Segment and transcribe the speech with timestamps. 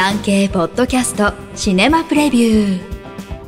[0.00, 2.80] 産経ポッドキャストシネマプレビュー。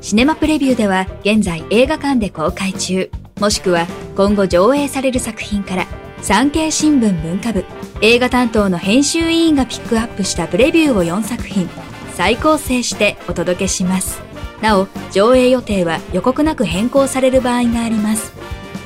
[0.01, 3.09] シネマプレビューでは現在映画館で公開中。
[3.39, 5.87] もしくは今後上映される作品から
[6.23, 7.65] 産経新聞文化部
[8.01, 11.71] 映画担当の編集委員がピックアップしたプレビューを4作品
[12.15, 14.21] 再構成してお届けします。
[14.61, 18.33] なお上映予定は予告なく変更される場合があります。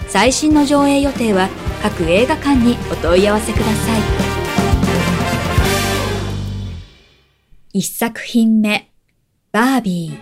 [0.09, 1.49] 最新の上映予定は
[1.83, 4.24] 各映画館にお問い合わせください。
[7.75, 8.89] 1作品目
[9.51, 10.19] バービー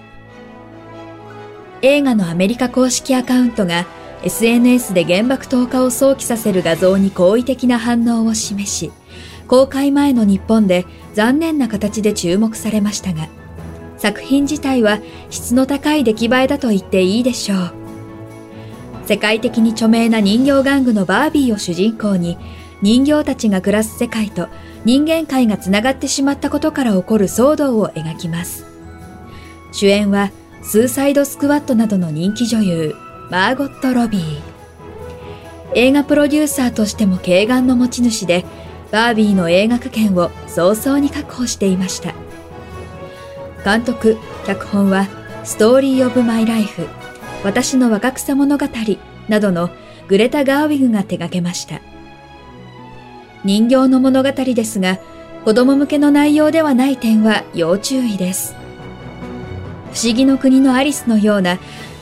[1.82, 3.84] 映画のアメリカ公式アカウントが
[4.22, 8.90] SNS で原爆投下を想起させる画像に好意的な反応を示し、
[9.48, 13.28] 公開前の日本で残念な形で注目されましたが、
[13.98, 17.74] 作品自体は質の高い出来栄えだと言っていいでしょう。
[19.04, 22.38] 世界的に著名な人形玩具のバービーを主人公に、
[22.80, 24.48] 人形たちが暮らす世界と
[24.84, 28.66] 人間界が繋がってしまったことから起こる騒動を描きます。
[29.70, 30.30] 主演は、
[30.62, 32.94] スーサイドスクワットなどの人気女優、
[33.30, 34.40] マーゴット・ロビー。
[35.74, 38.44] 映画プロデューサーとしても軽眼の持ち主で、
[38.90, 42.12] バービーの映画権を早々に確保していました。
[43.64, 45.06] 監督、脚本は、
[45.44, 46.88] ストーリー・オブ・マイ・ライフ、
[47.44, 48.66] 私の若草物語
[49.28, 49.70] などの
[50.08, 51.80] グレタ・ガーウィグが手掛けました。
[53.44, 54.98] 人形の物語ですが、
[55.44, 58.54] 子供向けの内容ではない点は要注意です。
[59.92, 61.58] 不思議の国のアリスのような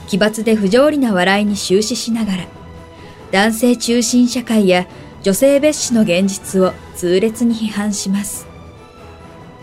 [0.07, 2.45] 奇抜で不条理な笑いに終始しながら、
[3.31, 4.87] 男性中心社会や
[5.23, 8.47] 女性蔑視の現実を痛烈に批判します。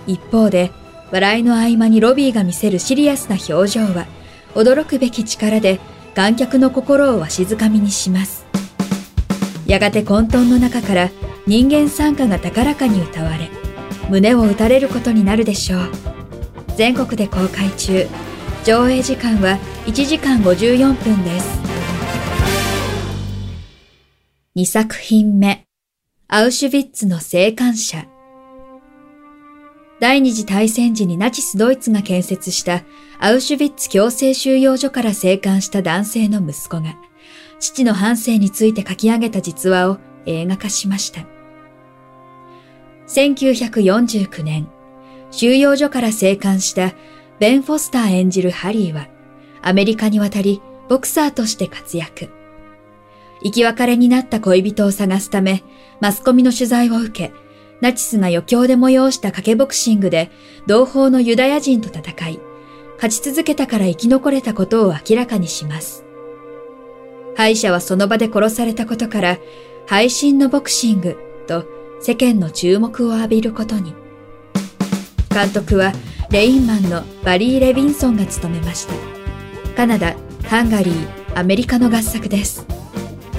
[0.08, 0.72] 一方で、
[1.12, 4.08] 笑いの合間にロビーが見せるシリアスな表情は、
[4.56, 5.80] 驚くべき力で
[6.16, 8.46] 観客の心をわしづかみにします。
[9.68, 11.10] やがて混沌の中から
[11.48, 13.50] 人間参加が高らかに歌われ、
[14.10, 15.92] 胸を打たれることになるでしょう。
[16.76, 18.06] 全国で公開中。
[18.66, 21.62] 上映時間は1時間54分です。
[24.58, 25.64] 2作品目、
[26.28, 28.06] アウシュビッツの生還者。
[30.02, 32.84] 第二次大戦時にナチスドイツが建設した
[33.20, 36.98] アウシュビッツ強制収容所から生還した男性の息子が、
[37.62, 41.37] 父の半生について書き上げた実話を映画化しました。
[43.18, 44.68] 1949年、
[45.32, 46.94] 収容所から生還した
[47.40, 49.08] ベン・フォスター演じるハリーは、
[49.64, 52.30] アメリカに渡り、ボクサーとして活躍。
[53.42, 55.64] 生き別れになった恋人を探すため、
[56.00, 57.34] マスコミの取材を受け、
[57.82, 60.30] ナチスが余興で催した賭けボクシングで、
[60.68, 62.40] 同胞のユダヤ人と戦い、
[62.98, 66.06] 勝ち続けたから生き残れたことを明らかにします。
[67.36, 69.40] 敗者はその場で殺されたことから、
[69.88, 71.18] 配信のボクシング
[71.48, 73.94] と世間の注目を浴びることに。
[75.30, 75.94] 監督は
[76.30, 78.94] レインマンのバリー・レビンソンが務めました。
[79.76, 80.16] カナダ、
[80.46, 82.66] ハンガリー、アメリカの合作です。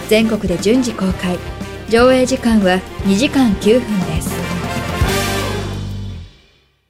[0.09, 1.39] 全国で順次公開。
[1.89, 4.31] 上映時間は2時間9分です。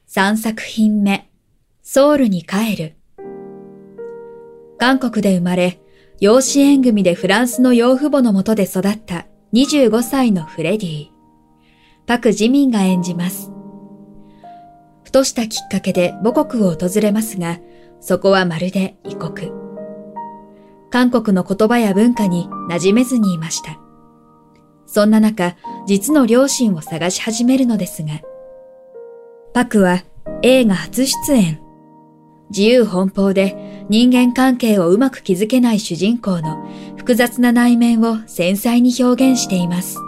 [0.08, 1.28] 3作品目、
[1.82, 2.94] ソウルに帰る。
[4.78, 5.80] 韓国で生まれ、
[6.20, 11.17] 養子縁組でフランスの養父母のもとで育った25歳のフレディ。
[12.08, 13.52] パク・ジミンが演じます。
[15.04, 17.60] ふとしたきっかけで母国を訪れますが、
[18.00, 19.52] そこはまるで異国。
[20.91, 23.78] 韓国の言葉や文化に馴染めずにいました。
[24.86, 25.54] そんな中、
[25.86, 28.22] 実の両親を探し始めるのですが、
[29.52, 30.02] パクは
[30.41, 31.60] 映画初出演。
[32.48, 36.66] 自由奔放で人間関係をうまく築けない主人公の
[36.97, 39.98] 複雑な内面を繊細に表現しています。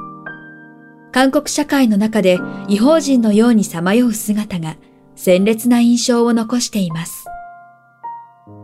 [1.12, 2.38] 韓国社会の中で
[2.68, 4.76] 違法人のようにさまよう姿が
[5.16, 7.24] 鮮烈な印象を残しています。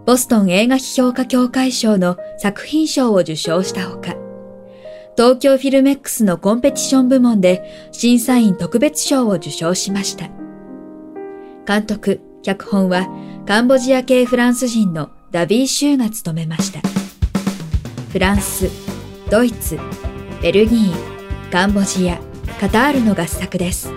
[0.06, 4.14] ボストン映画批評家協会賞の作品賞を受賞したほか、
[5.16, 10.28] 東京フィルメックスのコンペティション部門で審査員特別賞を受賞しました。
[11.66, 13.08] 監督、脚本は
[13.46, 16.80] カンボジア系フランス人のダビー・シューが務めました。
[18.12, 18.70] フランス、
[19.28, 19.78] ドイツ、
[20.40, 22.20] ベルギー、カンボジア、
[22.58, 23.92] カタールの合作です。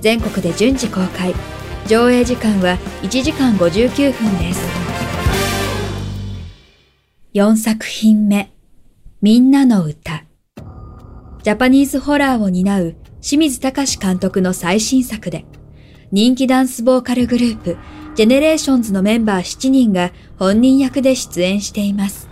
[0.00, 1.32] 全国で順次公開。
[1.86, 4.60] 上映時間は1時間59分です。
[7.34, 8.50] 4作品目。
[9.22, 10.24] みんなの歌。
[11.44, 15.44] ジャパニーズホラーを担う清水隆監督の最新作で
[16.10, 17.76] 人気ダンスボーカルグループ
[18.16, 22.28] ジェネレーションズのメンバー7人が本人役で出演しています。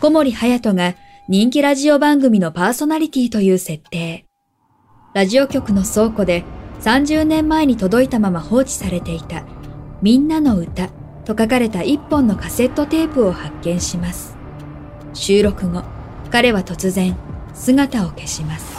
[0.00, 0.96] 小森隼人が
[1.30, 4.26] 人気ラジオ番組のパーソナリティという設定
[5.14, 6.42] ラジオ局の倉庫で
[6.80, 9.44] 30年前に届いたまま放置されていた
[10.02, 10.88] みんなの歌
[11.24, 14.34] と書かれた一本のカセットテープを発見します。
[15.14, 15.84] 収録後、
[16.32, 17.16] 彼は突然
[17.54, 18.76] 姿を消します。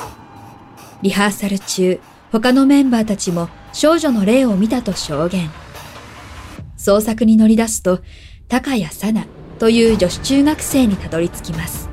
[1.04, 2.02] リハーサル中、
[2.34, 5.50] 他のメンバーたちも少女の霊を見たと証言。
[6.78, 8.02] 捜索に乗り出すと、
[8.50, 9.26] 高谷さな
[9.58, 11.91] という女子中学生にたどり着きます。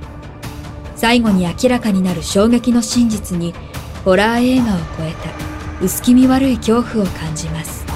[0.98, 3.54] 最後に明らかになる衝撃の真実に、
[4.04, 7.86] ホラー映画を超えた薄気味悪い恐怖を感じます。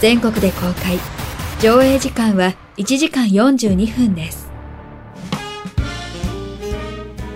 [0.00, 0.98] 全国で公開、
[1.60, 4.50] 上映時間は1時間42分です。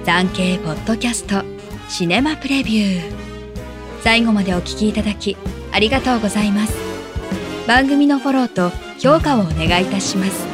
[0.05, 1.43] 産経ポッドキャスト
[1.89, 3.13] シネマプレビュー
[4.03, 5.35] 最後までお聞きいただき
[5.73, 6.75] ありがとうございます
[7.67, 10.54] 番組のフォローと評価をお願いいたします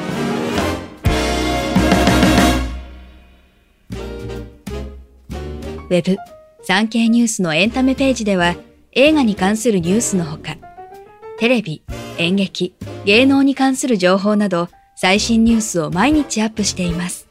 [5.90, 6.16] ウェブ
[6.62, 8.54] 産経ニュースのエンタメページでは
[8.92, 10.56] 映画に関するニュースのほか
[11.38, 11.82] テレビ、
[12.19, 17.28] 演劇、芸能に関する情報など最新ニュースを毎日アップしています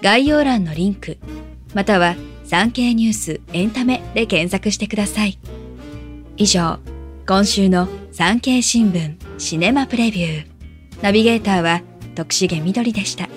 [0.00, 1.18] 概要欄のリンク、
[1.74, 2.14] または
[2.44, 5.38] 産経ニュースエンタメで検索してください。
[6.36, 6.80] 以上、
[7.26, 10.46] 今週の産経新聞シネマプレビュー。
[11.02, 11.82] ナビゲーターは
[12.14, 13.28] 徳重みどりでした。